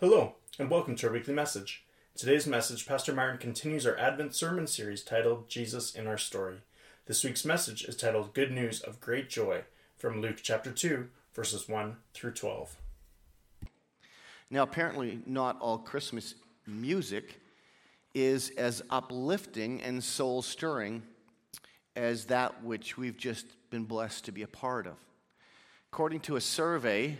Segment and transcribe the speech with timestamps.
[0.00, 1.84] Hello, and welcome to our weekly message.
[2.14, 6.62] In today's message, Pastor Myron continues our Advent sermon series titled Jesus in Our Story.
[7.04, 9.64] This week's message is titled Good News of Great Joy
[9.98, 12.76] from Luke chapter 2, verses 1 through 12.
[14.48, 16.34] Now, apparently, not all Christmas
[16.66, 17.38] music
[18.14, 21.02] is as uplifting and soul stirring
[21.94, 24.94] as that which we've just been blessed to be a part of.
[25.92, 27.18] According to a survey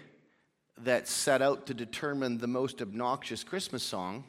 [0.84, 4.24] that set out to determine the most obnoxious Christmas song,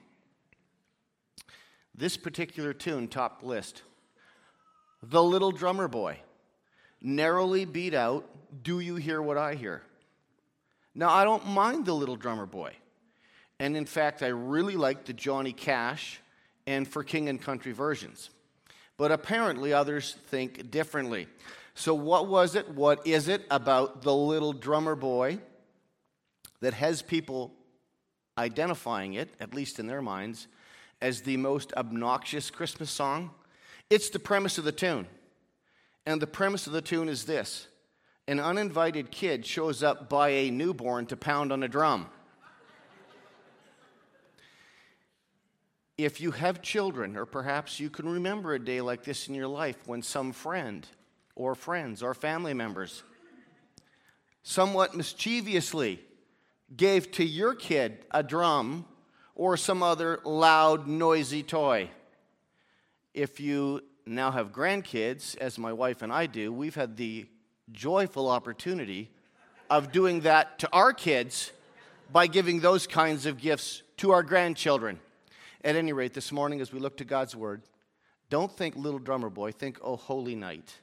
[1.96, 3.84] this particular tune topped list.
[5.04, 6.20] The Little Drummer Boy
[7.02, 8.28] narrowly beat out
[8.64, 9.82] Do You Hear What I Hear?
[10.94, 12.74] Now, I don't mind the Little Drummer Boy.
[13.60, 16.20] And in fact, I really like the Johnny Cash
[16.68, 18.30] and For King and Country versions.
[18.98, 21.28] But apparently, others think differently.
[21.74, 22.70] So, what was it?
[22.70, 25.40] What is it about the Little Drummer Boy?
[26.62, 27.54] That has people
[28.38, 30.48] identifying it, at least in their minds,
[31.02, 33.32] as the most obnoxious Christmas song.
[33.90, 35.08] It's the premise of the tune.
[36.06, 37.68] And the premise of the tune is this
[38.28, 42.08] an uninvited kid shows up by a newborn to pound on a drum.
[45.98, 49.48] if you have children, or perhaps you can remember a day like this in your
[49.48, 50.88] life when some friend
[51.36, 53.04] or friends or family members
[54.44, 56.00] somewhat mischievously
[56.76, 58.86] gave to your kid a drum
[59.36, 61.90] or some other loud, noisy toy.
[63.14, 67.26] If you now have grandkids, as my wife and I do, we've had the
[67.72, 69.10] joyful opportunity
[69.70, 71.52] of doing that to our kids
[72.12, 75.00] by giving those kinds of gifts to our grandchildren.
[75.64, 77.62] At any rate, this morning, as we look to God's Word,
[78.30, 80.74] don't think little drummer boy, think, oh, holy night.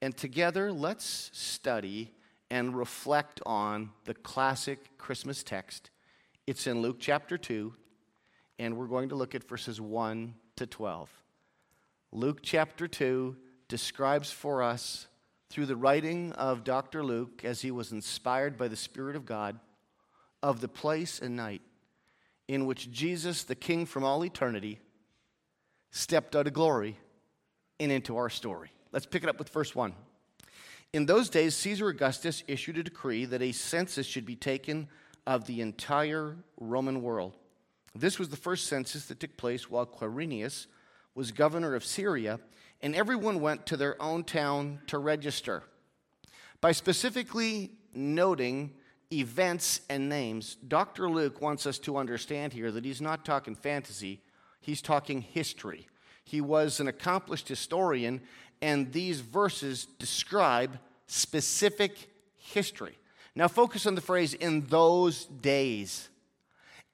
[0.00, 2.12] And together, let's study
[2.52, 5.88] and reflect on the classic Christmas text.
[6.46, 7.72] It's in Luke chapter 2,
[8.58, 11.10] and we're going to look at verses 1 to 12.
[12.12, 13.34] Luke chapter 2
[13.68, 15.06] describes for us,
[15.48, 17.02] through the writing of Dr.
[17.02, 19.58] Luke, as he was inspired by the Spirit of God,
[20.42, 21.62] of the place and night
[22.48, 24.78] in which Jesus, the King from all eternity,
[25.90, 26.98] stepped out of glory
[27.80, 28.70] and into our story.
[28.92, 29.94] Let's pick it up with verse 1.
[30.92, 34.88] In those days, Caesar Augustus issued a decree that a census should be taken
[35.26, 37.34] of the entire Roman world.
[37.94, 40.66] This was the first census that took place while Quirinius
[41.14, 42.40] was governor of Syria,
[42.82, 45.62] and everyone went to their own town to register.
[46.60, 48.74] By specifically noting
[49.10, 51.08] events and names, Dr.
[51.08, 54.20] Luke wants us to understand here that he's not talking fantasy,
[54.60, 55.88] he's talking history.
[56.24, 58.20] He was an accomplished historian,
[58.62, 60.78] and these verses describe
[61.08, 62.08] specific
[62.38, 62.96] history.
[63.34, 66.08] Now, focus on the phrase in those days.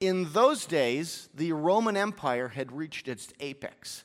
[0.01, 4.05] In those days, the Roman Empire had reached its apex.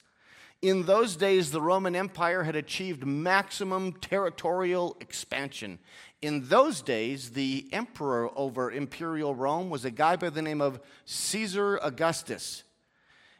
[0.61, 5.79] In those days, the Roman Empire had achieved maximum territorial expansion.
[6.21, 10.79] In those days, the emperor over imperial Rome was a guy by the name of
[11.05, 12.63] Caesar Augustus.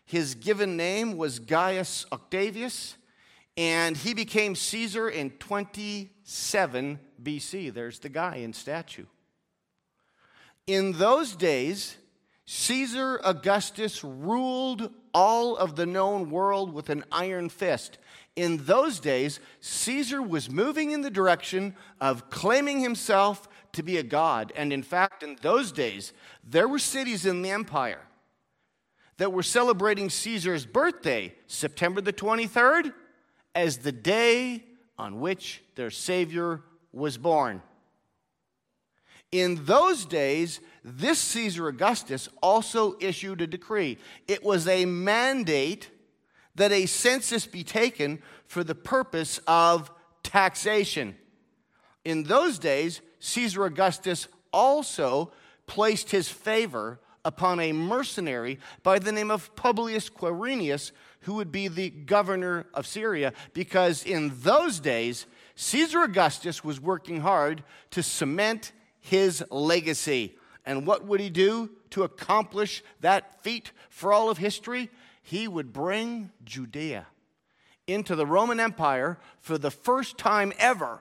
[0.05, 2.97] His given name was Gaius Octavius,
[3.55, 7.73] and he became Caesar in 27 BC.
[7.73, 9.05] There's the guy in statue.
[10.65, 11.97] In those days,
[12.45, 17.97] Caesar Augustus ruled all of the known world with an iron fist.
[18.35, 24.03] In those days, Caesar was moving in the direction of claiming himself to be a
[24.03, 24.51] god.
[24.55, 28.01] And in fact, in those days, there were cities in the empire
[29.17, 32.93] that were celebrating Caesar's birthday, September the 23rd,
[33.55, 34.63] as the day
[34.97, 37.61] on which their Savior was born.
[39.31, 43.97] In those days, this Caesar Augustus also issued a decree.
[44.27, 45.89] It was a mandate
[46.55, 49.89] that a census be taken for the purpose of
[50.21, 51.15] taxation.
[52.05, 55.31] In those days, Caesar Augustus also
[55.65, 60.91] placed his favor upon a mercenary by the name of Publius Quirinius,
[61.23, 65.25] who would be the governor of Syria, because in those days,
[65.55, 70.35] Caesar Augustus was working hard to cement his legacy.
[70.65, 74.89] And what would he do to accomplish that feat for all of history?
[75.21, 77.07] He would bring Judea
[77.87, 80.99] into the Roman Empire for the first time ever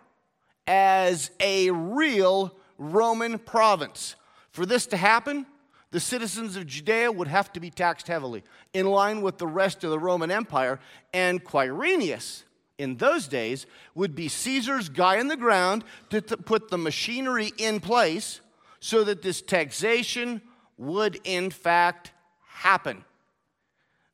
[0.67, 4.17] as a real Roman province.
[4.51, 5.47] For this to happen,
[5.93, 8.43] the citizens of Judea would have to be taxed heavily,
[8.73, 10.81] in line with the rest of the Roman Empire.
[11.13, 12.43] And Quirinius,
[12.79, 17.79] in those days, would be Caesar's guy on the ground to put the machinery in
[17.79, 18.41] place
[18.81, 20.41] so that this taxation
[20.79, 22.11] would in fact
[22.47, 23.05] happen.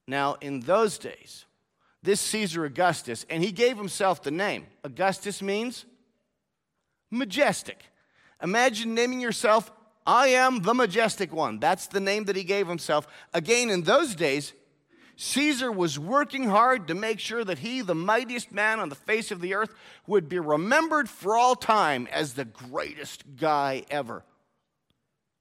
[0.07, 1.47] Now, in those days,
[2.03, 4.67] this Caesar Augustus, and he gave himself the name.
[4.83, 5.85] Augustus means
[7.11, 7.85] majestic.
[8.43, 9.71] Imagine naming yourself,
[10.09, 11.59] I am the majestic one.
[11.59, 13.07] That's the name that he gave himself.
[13.35, 14.55] Again, in those days,
[15.17, 19.31] Caesar was working hard to make sure that he, the mightiest man on the face
[19.31, 19.75] of the earth,
[20.07, 24.25] would be remembered for all time as the greatest guy ever.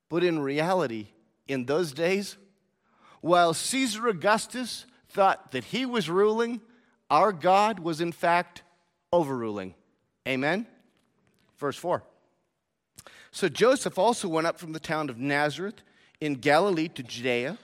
[0.09, 1.07] But in reality,
[1.47, 2.35] in those days,
[3.21, 6.59] while Caesar Augustus thought that he was ruling,
[7.09, 8.63] our God was in fact
[9.13, 9.75] overruling.
[10.27, 10.67] Amen?
[11.57, 12.03] Verse 4.
[13.37, 15.83] So Joseph also went up from the town of Nazareth
[16.19, 17.59] in Galilee to Judea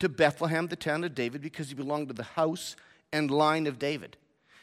[0.00, 2.76] to Bethlehem, the town of David, because he belonged to the house
[3.10, 4.18] and line of David.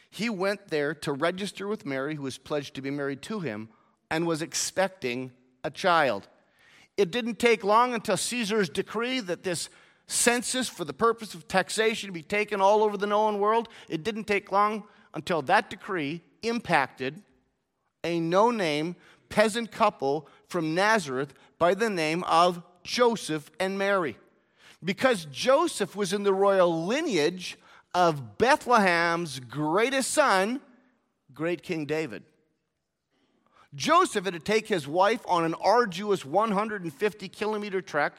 [0.08, 3.70] He went there to register with Mary, who was pledged to be married to him,
[4.08, 5.32] and was expecting
[5.64, 6.28] a child.
[6.96, 9.68] It didn't take long until Caesar's decree that this
[10.06, 13.68] census for the purpose of taxation be taken all over the known world.
[13.88, 17.20] It didn't take long until that decree impacted
[18.04, 18.94] a no name
[19.28, 24.16] peasant couple from Nazareth by the name of Joseph and Mary
[24.84, 27.58] because Joseph was in the royal lineage
[27.94, 30.60] of Bethlehem's greatest son,
[31.34, 32.22] great King David.
[33.74, 38.14] Joseph had to take his wife on an arduous 150 kilometer trek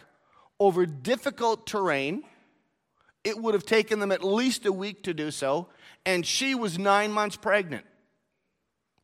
[0.60, 2.24] over difficult terrain.
[3.24, 5.70] It would have taken them at least a week to do so,
[6.06, 7.86] and she was nine months pregnant.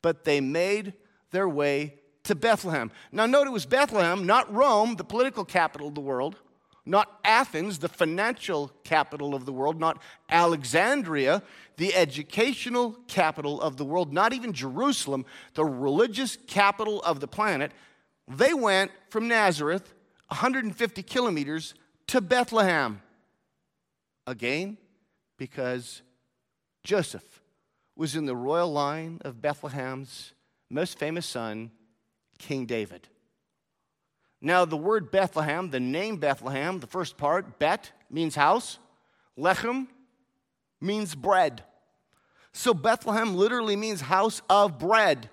[0.01, 0.93] But they made
[1.31, 2.91] their way to Bethlehem.
[3.11, 6.37] Now, note it was Bethlehem, not Rome, the political capital of the world
[6.85, 11.41] not Athens, the financial capital of the world, not Alexandria,
[11.77, 17.71] the educational capital of the world, not even Jerusalem, the religious capital of the planet.
[18.27, 19.93] They went from Nazareth,
[20.27, 21.73] 150 kilometers,
[22.07, 23.01] to Bethlehem.
[24.27, 24.77] Again,
[25.37, 26.01] because
[26.83, 27.41] Joseph
[27.95, 30.33] was in the royal line of Bethlehem's
[30.69, 31.71] most famous son,
[32.37, 33.07] King David.
[34.41, 38.77] Now, the word Bethlehem, the name Bethlehem, the first part, Bet means house,
[39.37, 39.87] Lechem
[40.81, 41.63] means bread.
[42.51, 45.29] So Bethlehem literally means house of bread.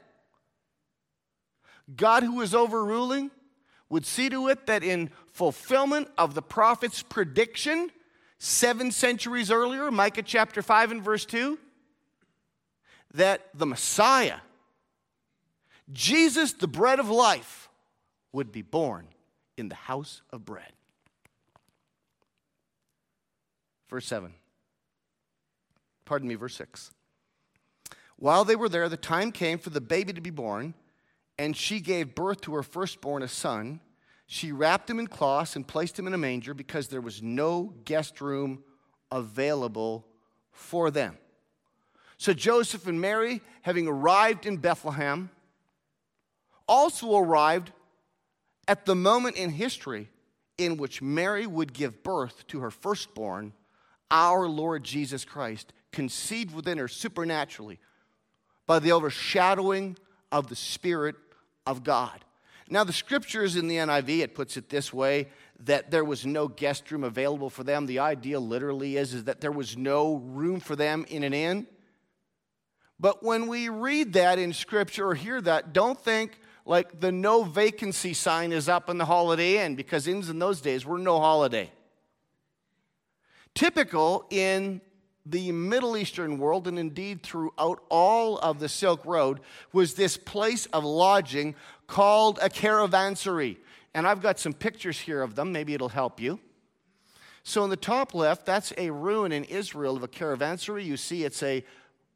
[1.94, 3.31] God, who is overruling,
[3.88, 7.91] would see to it that in fulfillment of the prophet's prediction,
[8.38, 11.58] seven centuries earlier, Micah chapter 5 and verse 2,
[13.14, 14.38] that the Messiah,
[15.93, 17.69] Jesus, the bread of life,
[18.33, 19.09] would be born
[19.57, 20.73] in the house of bread.
[23.89, 24.33] Verse 7.
[26.05, 26.93] Pardon me, verse 6.
[28.17, 30.75] While they were there, the time came for the baby to be born,
[31.39, 33.81] and she gave birth to her firstborn, a son.
[34.27, 37.75] She wrapped him in cloths and placed him in a manger because there was no
[37.85, 38.63] guest room
[39.11, 40.07] available
[40.53, 41.19] for them.
[42.19, 45.31] So Joseph and Mary, having arrived in Bethlehem,
[46.70, 47.72] also arrived
[48.69, 50.08] at the moment in history
[50.56, 53.52] in which Mary would give birth to her firstborn,
[54.11, 57.81] our Lord Jesus Christ, conceived within her supernaturally
[58.67, 59.96] by the overshadowing
[60.31, 61.17] of the Spirit
[61.67, 62.25] of God.
[62.69, 65.26] Now, the scriptures in the NIV, it puts it this way
[65.64, 67.86] that there was no guest room available for them.
[67.86, 71.67] The idea literally is, is that there was no room for them in an inn.
[73.00, 77.43] But when we read that in scripture or hear that, don't think like the no
[77.44, 81.19] vacancy sign is up in the Holiday Inn because inns in those days were no
[81.19, 81.70] holiday.
[83.55, 84.81] Typical in
[85.26, 89.40] the Middle Eastern world, and indeed throughout all of the Silk Road,
[89.72, 91.55] was this place of lodging
[91.86, 93.56] called a caravansary.
[93.94, 96.40] And I've got some pictures here of them, maybe it'll help you.
[97.43, 100.84] So, in the top left, that's a ruin in Israel of a caravansary.
[100.84, 101.64] You see, it's a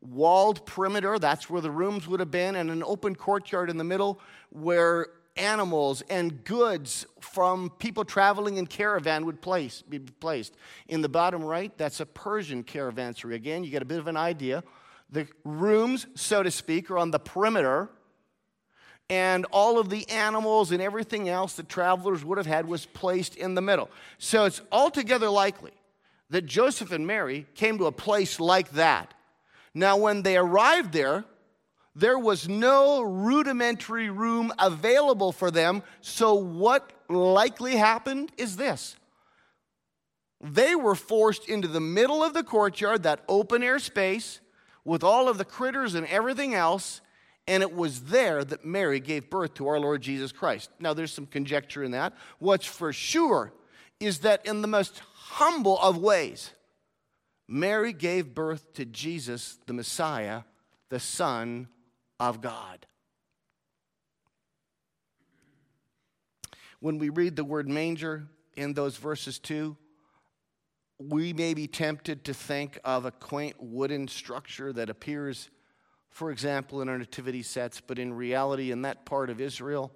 [0.05, 3.85] walled perimeter, that's where the rooms would have been, and an open courtyard in the
[3.85, 4.21] middle
[4.51, 10.55] where animals and goods from people traveling in caravan would place, be placed.
[10.89, 13.35] In the bottom right, that's a Persian caravansary.
[13.35, 14.63] Again, you get a bit of an idea.
[15.11, 17.89] The rooms, so to speak, are on the perimeter,
[19.11, 23.37] and all of the animals and everything else that travelers would have had was placed
[23.37, 23.91] in the middle.
[24.19, 25.73] So it's altogether likely
[26.31, 29.13] that Joseph and Mary came to a place like that
[29.75, 31.25] now, when they arrived there,
[31.97, 35.83] there was no rudimentary room available for them.
[36.01, 38.97] So, what likely happened is this
[40.41, 44.41] they were forced into the middle of the courtyard, that open air space,
[44.85, 47.01] with all of the critters and everything else,
[47.47, 50.71] And it was there that Mary gave birth to our Lord Jesus Christ.
[50.81, 52.15] Now, there's some conjecture in that.
[52.39, 53.53] What's for sure
[54.01, 56.53] is that in the most humble of ways,
[57.47, 60.43] Mary gave birth to Jesus, the Messiah,
[60.89, 61.69] the Son
[62.19, 62.87] of God.
[66.81, 69.77] When we read the word manger in those verses too,
[70.99, 75.51] we may be tempted to think of a quaint wooden structure that appears,
[76.09, 79.93] for example, in our nativity sets, but in reality, in that part of Israel,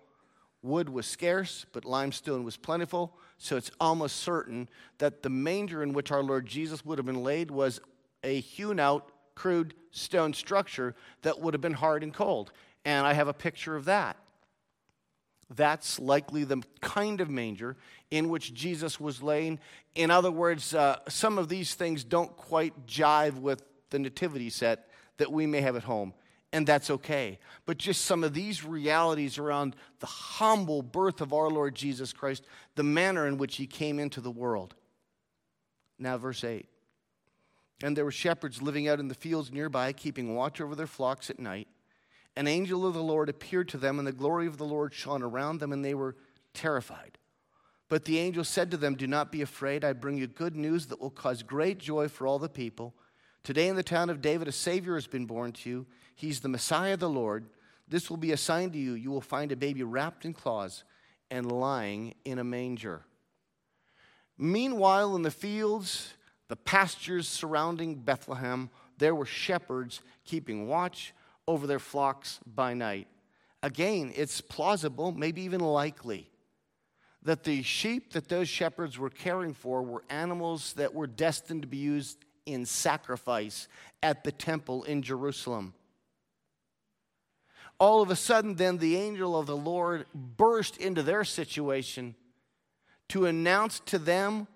[0.62, 3.16] wood was scarce, but limestone was plentiful.
[3.38, 4.68] So it's almost certain
[4.98, 7.80] that the manger in which our Lord Jesus would have been laid was
[8.24, 12.52] a hewn out, crude stone structure that would have been hard and cold.
[12.84, 14.16] And I have a picture of that.
[15.54, 17.76] That's likely the kind of manger
[18.10, 19.60] in which Jesus was laying.
[19.94, 24.88] In other words, uh, some of these things don't quite jive with the nativity set
[25.16, 26.12] that we may have at home,
[26.52, 27.38] and that's okay.
[27.66, 32.44] But just some of these realities around the humble birth of our Lord Jesus Christ,
[32.74, 34.74] the manner in which he came into the world.
[35.98, 36.66] Now, verse 8.
[37.82, 41.30] And there were shepherds living out in the fields nearby, keeping watch over their flocks
[41.30, 41.68] at night
[42.38, 45.24] an angel of the Lord appeared to them, and the glory of the Lord shone
[45.24, 46.14] around them, and they were
[46.54, 47.18] terrified.
[47.88, 49.84] But the angel said to them, Do not be afraid.
[49.84, 52.94] I bring you good news that will cause great joy for all the people.
[53.42, 55.86] Today in the town of David, a Savior has been born to you.
[56.18, 57.46] He's the Messiah, the Lord.
[57.86, 58.94] This will be a sign to you.
[58.94, 60.82] You will find a baby wrapped in cloths
[61.30, 63.02] and lying in a manger.
[64.36, 66.14] Meanwhile, in the fields,
[66.48, 71.14] the pastures surrounding Bethlehem, there were shepherds keeping watch
[71.46, 73.06] over their flocks by night.
[73.62, 76.32] Again, it's plausible, maybe even likely,
[77.22, 81.68] that the sheep that those shepherds were caring for were animals that were destined to
[81.68, 83.68] be used in sacrifice
[84.02, 85.74] at the temple in Jerusalem.
[87.78, 92.14] All of a sudden, then, the angel of the Lord burst into their situation
[93.08, 94.48] to announce to them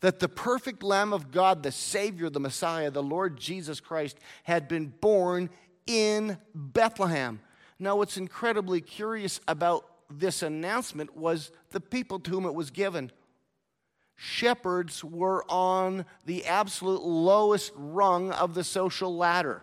[0.00, 4.66] that the perfect Lamb of God, the Savior, the Messiah, the Lord Jesus Christ, had
[4.66, 5.48] been born
[5.86, 7.40] in Bethlehem.
[7.78, 13.12] Now, what's incredibly curious about this announcement was the people to whom it was given.
[14.16, 19.62] Shepherds were on the absolute lowest rung of the social ladder.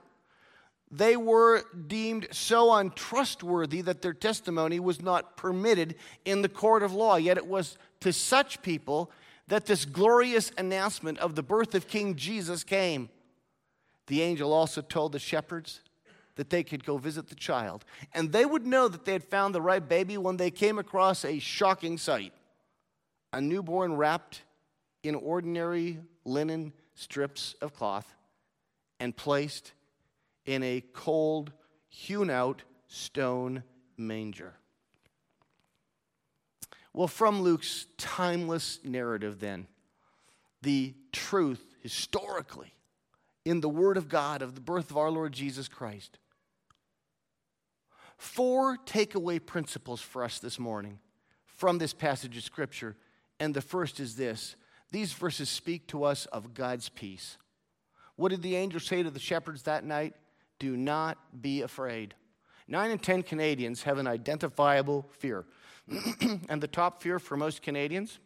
[0.92, 6.94] They were deemed so untrustworthy that their testimony was not permitted in the court of
[6.94, 7.16] law.
[7.16, 9.12] Yet it was to such people
[9.48, 13.10] that this glorious announcement of the birth of King Jesus came.
[14.08, 15.82] The angel also told the shepherds
[16.36, 17.86] that they could go visit the child.
[18.14, 21.24] And they would know that they had found the right baby when they came across
[21.26, 22.34] a shocking sight
[23.32, 24.42] a newborn wrapped
[25.04, 28.16] in ordinary linen strips of cloth
[29.00, 29.74] and placed
[30.50, 31.52] in a cold,
[31.90, 33.64] hewn out stone
[33.98, 34.56] manger.
[36.92, 39.68] Well, from Luke's timeless narrative, then,
[40.64, 42.74] the truth historically
[43.46, 46.18] in the Word of God of the birth of our Lord Jesus Christ
[48.18, 51.00] four takeaway principles for us this morning
[51.46, 52.96] from this passage of Scripture.
[53.40, 54.56] And the first is this
[54.92, 57.38] these verses speak to us of God's peace.
[58.16, 60.16] What did the angel say to the shepherds that night?
[60.60, 62.14] Do not be afraid.
[62.68, 65.46] Nine in ten Canadians have an identifiable fear.
[66.50, 68.20] and the top fear for most Canadians?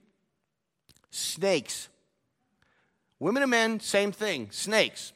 [1.11, 1.89] Snakes.
[3.19, 5.13] Women and men, same thing snakes.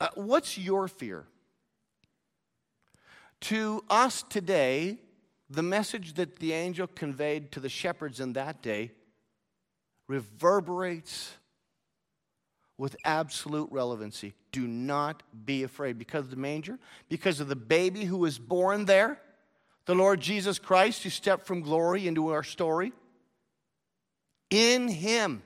[0.00, 1.24] Uh, what's your fear?
[3.42, 4.98] To us today,
[5.50, 8.92] the message that the angel conveyed to the shepherds in that day
[10.06, 11.36] reverberates
[12.78, 14.34] with absolute relevancy.
[14.52, 18.86] Do not be afraid because of the manger, because of the baby who was born
[18.86, 19.20] there,
[19.84, 22.92] the Lord Jesus Christ who stepped from glory into our story.
[24.48, 25.42] In Him,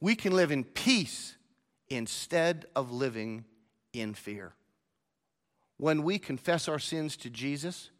[0.00, 1.36] we can live in peace
[1.88, 3.44] instead of living
[3.92, 4.54] in fear
[5.76, 7.90] when we confess our sins to Jesus,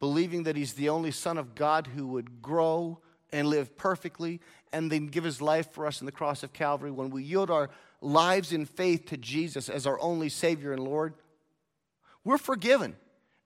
[0.00, 3.00] believing that He's the only Son of God who would grow
[3.32, 4.40] and live perfectly
[4.72, 7.50] and then give His life for us in the cross of Calvary, when we yield
[7.50, 7.70] our
[8.00, 11.14] lives in faith to Jesus as our only Savior and Lord,
[12.24, 12.96] we're forgiven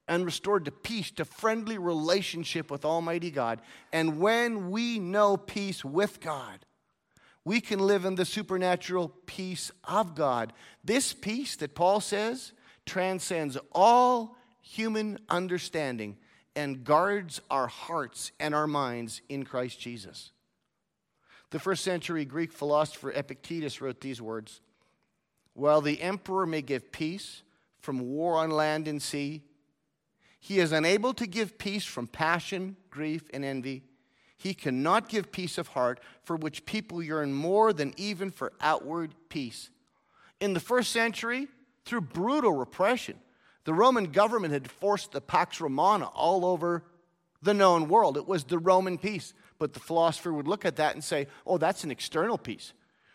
[0.09, 3.61] and restored to peace, to friendly relationship with Almighty God.
[3.93, 6.67] And when we know peace with God,
[7.45, 10.53] we can live in the supernatural peace of God.
[10.85, 12.53] This peace that Paul says
[12.85, 16.19] transcends all human understanding
[16.55, 20.32] and guards our hearts and our minds in Christ Jesus.
[21.53, 24.61] The first century Greek philosopher Epictetus wrote these words
[25.53, 27.43] While the emperor may give peace,
[27.83, 29.43] from war on land and sea.
[30.41, 33.83] He is unable to give peace from passion, grief, and envy.
[34.37, 39.15] He cannot give peace of heart, for which people yearn more than even for outward
[39.29, 39.71] peace.
[40.41, 41.49] In the first century,
[41.85, 43.19] through brutal repression,
[43.65, 46.85] the Roman government had forced the Pax Romana all over
[47.41, 48.17] the known world.
[48.17, 49.35] It was the Roman peace.
[49.63, 52.73] But the philosopher would look at that and say, oh, that's an external peace.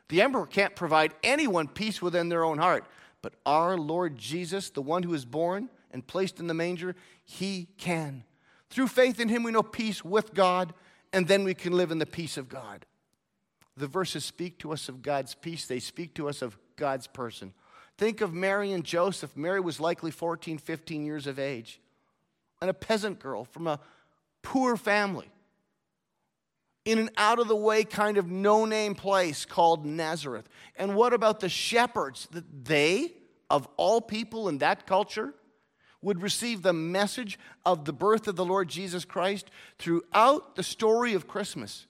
[0.07, 2.85] The emperor can't provide anyone peace within their own heart.
[3.21, 7.67] But our Lord Jesus, the one who is born and placed in the manger, he
[7.77, 8.23] can.
[8.69, 10.73] Through faith in him, we know peace with God
[11.11, 12.85] and then we can live in the peace of God.
[13.75, 17.53] The verses speak to us of God's peace, they speak to us of God's person.
[17.97, 19.35] Think of Mary and Joseph.
[19.35, 21.81] Mary was likely 14, 15 years of age,
[22.61, 23.81] and a peasant girl from a
[24.43, 25.29] poor family
[26.87, 30.47] in an out of the way kind of no name place called Nazareth.
[30.77, 32.29] And what about the shepherds?
[32.31, 33.11] That they,
[33.49, 35.33] of all people in that culture,
[36.01, 41.13] would receive the message of the birth of the Lord Jesus Christ throughout the story
[41.13, 41.87] of Christmas.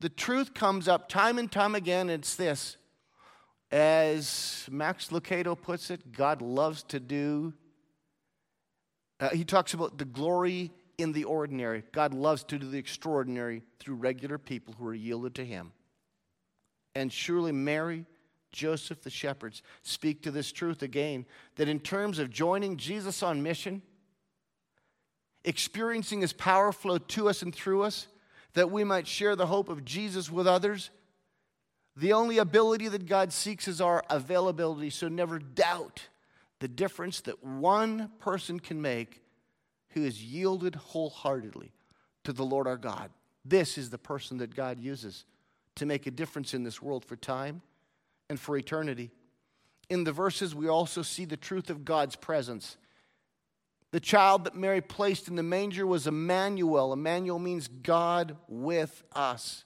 [0.00, 2.78] The truth comes up time and time again, it's this.
[3.70, 7.52] As Max Lucado puts it, God loves to do,
[9.20, 11.84] uh, he talks about the glory in the ordinary.
[11.92, 15.72] God loves to do the extraordinary through regular people who are yielded to him.
[16.94, 18.06] And surely Mary
[18.52, 21.24] Joseph, the shepherds, speak to this truth again
[21.56, 23.82] that in terms of joining Jesus on mission,
[25.44, 28.06] experiencing his power flow to us and through us,
[28.54, 30.90] that we might share the hope of Jesus with others,
[31.96, 34.90] the only ability that God seeks is our availability.
[34.90, 36.08] So never doubt
[36.60, 39.20] the difference that one person can make
[39.94, 41.72] who is yielded wholeheartedly
[42.24, 43.10] to the Lord our God.
[43.44, 45.24] This is the person that God uses
[45.76, 47.62] to make a difference in this world for time
[48.28, 49.10] and for eternity.
[49.90, 52.76] In the verses, we also see the truth of God's presence.
[53.90, 56.92] The child that Mary placed in the manger was Emmanuel.
[56.92, 59.64] Emmanuel means God with us.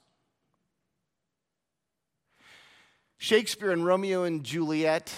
[3.19, 5.15] Shakespeare in Romeo and Juliet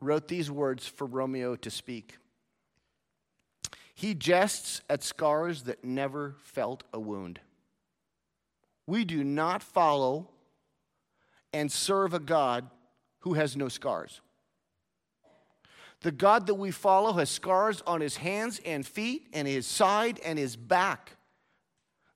[0.00, 2.16] wrote these words for Romeo to speak.
[3.98, 7.40] He jests at scars that never felt a wound.
[8.86, 10.28] We do not follow
[11.52, 12.70] and serve a God
[13.22, 14.20] who has no scars.
[16.02, 20.20] The God that we follow has scars on his hands and feet and his side
[20.24, 21.16] and his back.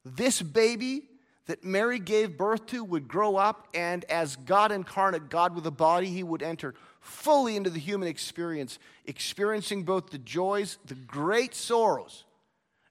[0.04, 1.08] This baby
[1.46, 5.72] that Mary gave birth to would grow up, and as God incarnate, God with a
[5.72, 11.54] body, he would enter fully into the human experience, experiencing both the joys, the great
[11.54, 12.24] sorrows,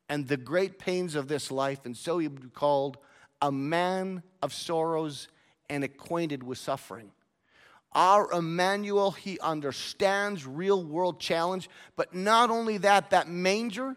[0.09, 1.85] and the great pains of this life.
[1.85, 2.97] And so he would be called
[3.41, 5.29] a man of sorrows
[5.69, 7.11] and acquainted with suffering.
[7.93, 13.95] Our Emmanuel, he understands real world challenge, but not only that, that manger,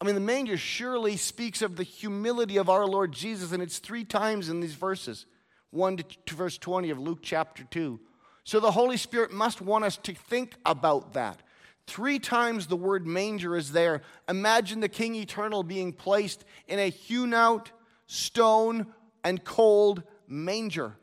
[0.00, 3.78] I mean, the manger surely speaks of the humility of our Lord Jesus, and it's
[3.78, 5.26] three times in these verses
[5.70, 8.00] 1 to verse 20 of Luke chapter 2.
[8.44, 11.42] So the Holy Spirit must want us to think about that.
[11.86, 14.02] Three times the word manger is there.
[14.28, 17.72] Imagine the King Eternal being placed in a hewn out
[18.06, 18.86] stone
[19.24, 20.96] and cold manger.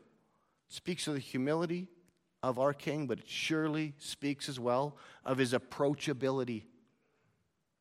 [0.68, 1.88] It speaks of the humility
[2.42, 6.64] of our King, but it surely speaks as well of his approachability.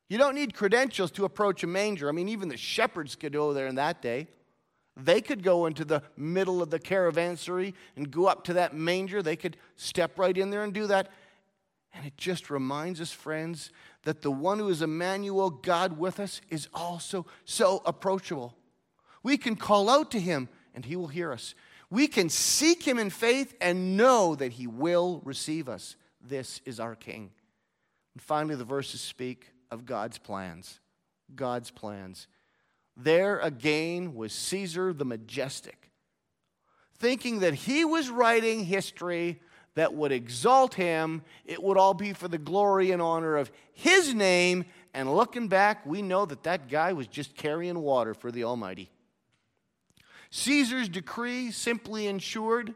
[0.09, 2.07] You don't need credentials to approach a manger.
[2.07, 4.27] I mean, even the shepherds could go there in that day.
[4.99, 9.21] They could go into the middle of the caravansary and go up to that manger.
[9.21, 11.11] They could step right in there and do that.
[11.93, 13.69] And it just reminds us, friends,
[14.03, 18.55] that the one who is Emmanuel, God with us, is also so approachable.
[19.21, 21.53] We can call out to him and he will hear us.
[21.89, 25.95] We can seek him in faith and know that he will receive us.
[26.21, 27.31] This is our King.
[28.15, 30.79] And finally, the verses speak of God's plans.
[31.35, 32.27] God's plans.
[32.97, 35.91] There again was Caesar the Majestic,
[36.97, 39.39] thinking that he was writing history
[39.75, 41.21] that would exalt him.
[41.45, 44.65] It would all be for the glory and honor of his name.
[44.95, 48.89] And looking back, we know that that guy was just carrying water for the Almighty.
[50.31, 52.73] Caesar's decree simply ensured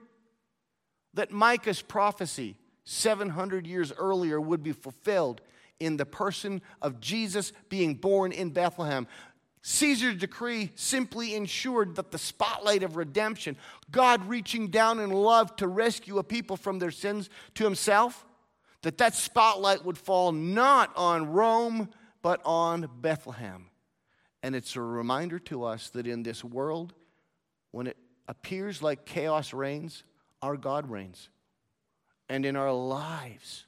[1.16, 2.56] that Micah's prophecy
[2.86, 5.42] 700 years earlier would be fulfilled
[5.80, 9.08] in the person of Jesus being born in Bethlehem.
[9.64, 13.56] Caesar's decree simply ensured that the spotlight of redemption,
[13.92, 18.26] God reaching down in love to rescue a people from their sins to himself,
[18.82, 21.90] that that spotlight would fall not on Rome,
[22.24, 23.68] but on Bethlehem.
[24.42, 26.94] And it's a reminder to us that in this world,
[27.70, 27.98] when it
[28.28, 30.04] appears like chaos reigns,
[30.42, 31.30] our God reigns.
[32.28, 33.66] And in our lives,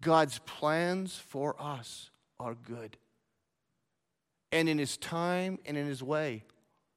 [0.00, 2.96] God's plans for us are good.
[4.50, 6.44] And in His time and in His way,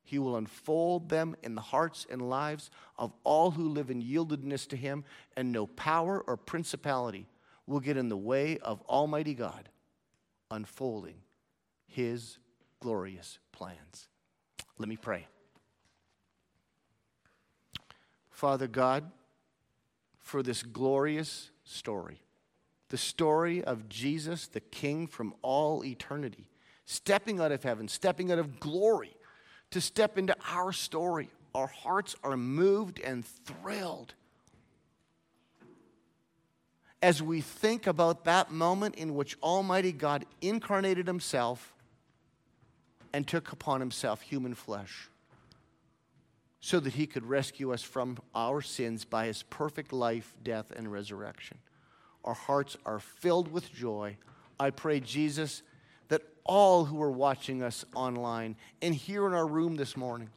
[0.04, 4.68] He will unfold them in the hearts and lives of all who live in yieldedness
[4.70, 5.04] to Him,
[5.36, 7.28] and no power or principality
[7.68, 9.70] will get in the way of Almighty God
[10.50, 11.16] unfolding
[11.88, 12.38] His
[12.80, 14.08] glorious plans.
[14.78, 15.28] Let me pray.
[18.30, 19.12] Father God,
[20.18, 22.22] for this glorious story,
[22.90, 26.50] the story of Jesus, the King from all eternity,
[26.86, 29.16] stepping out of heaven, stepping out of glory
[29.72, 31.30] to step into our story.
[31.54, 34.14] Our hearts are moved and thrilled
[37.02, 41.74] as we think about that moment in which Almighty God incarnated Himself
[43.14, 45.10] and took upon Himself human flesh
[46.60, 50.92] so that He could rescue us from our sins by His perfect life, death, and
[50.92, 51.58] resurrection.
[52.24, 54.18] Our hearts are filled with joy.
[54.60, 55.64] I pray, Jesus,
[56.44, 60.30] all who are watching us online and here in our room this morning,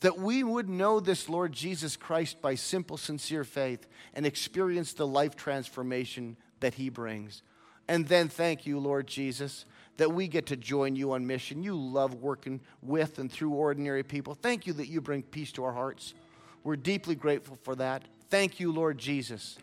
[0.00, 5.06] that we would know this Lord Jesus Christ by simple, sincere faith and experience the
[5.06, 7.42] life transformation that he brings.
[7.88, 9.64] And then thank you, Lord Jesus,
[9.96, 11.62] that we get to join you on mission.
[11.62, 14.34] You love working with and through ordinary people.
[14.34, 16.14] Thank you that you bring peace to our hearts.
[16.62, 18.04] We're deeply grateful for that.
[18.28, 19.58] Thank you, Lord Jesus,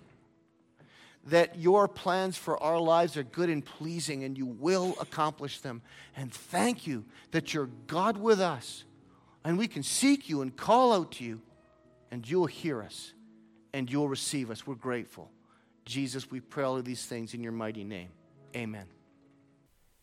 [1.28, 5.82] that your plans for our lives are good and pleasing and you will accomplish them.
[6.16, 8.84] And thank you that you're God with us
[9.48, 11.42] and we can seek you and call out to you,
[12.12, 13.14] and you'll hear us
[13.74, 14.68] and you'll receive us.
[14.68, 15.32] We're grateful.
[15.86, 18.10] Jesus, we pray all of these things in your mighty name.
[18.58, 18.88] Amen.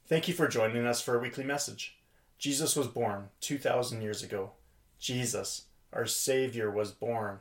[0.07, 1.99] Thank you for joining us for a weekly message.
[2.39, 4.53] Jesus was born 2,000 years ago.
[4.99, 7.41] Jesus, our Savior, was born.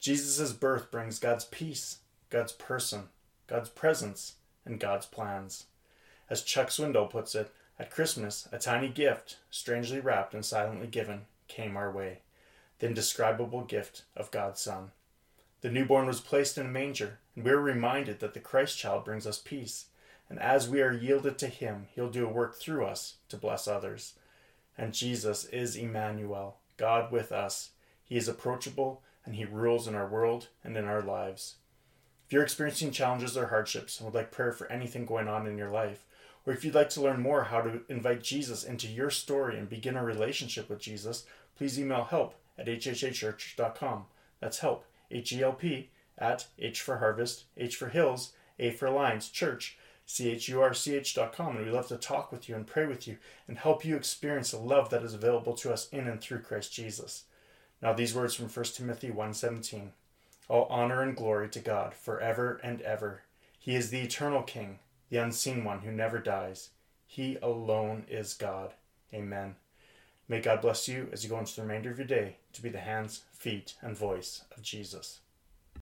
[0.00, 1.98] Jesus' birth brings God's peace,
[2.30, 3.04] God's person,
[3.46, 5.66] God's presence, and God's plans.
[6.28, 11.22] As Chuck Swindoll puts it, at Christmas, a tiny gift, strangely wrapped and silently given,
[11.46, 12.18] came our way
[12.78, 14.92] the indescribable gift of God's Son.
[15.60, 19.04] The newborn was placed in a manger, and we are reminded that the Christ child
[19.04, 19.86] brings us peace.
[20.28, 23.66] And as we are yielded to Him, He'll do a work through us to bless
[23.66, 24.14] others.
[24.76, 27.70] And Jesus is Emmanuel, God with us.
[28.04, 31.56] He is approachable, and He rules in our world and in our lives.
[32.28, 35.56] If you're experiencing challenges or hardships and would like prayer for anything going on in
[35.56, 36.04] your life,
[36.44, 39.66] or if you'd like to learn more how to invite Jesus into your story and
[39.66, 41.24] begin a relationship with Jesus,
[41.56, 44.04] please email help at hhachurch.com.
[44.40, 45.88] That's help, H E L P,
[46.18, 50.74] at H for Harvest, H for Hills, A for Alliance, Church, C H U R
[50.74, 51.56] C H.com.
[51.56, 54.50] And we love to talk with you and pray with you and help you experience
[54.50, 57.24] the love that is available to us in and through Christ Jesus.
[57.80, 59.92] Now, these words from 1 Timothy 1.17.
[60.48, 63.22] All honor and glory to God forever and ever.
[63.58, 64.78] He is the eternal King
[65.10, 66.70] the unseen one who never dies.
[67.06, 68.74] He alone is God.
[69.12, 69.56] Amen.
[70.28, 72.68] May God bless you as you go into the remainder of your day to be
[72.68, 75.20] the hands, feet, and voice of Jesus.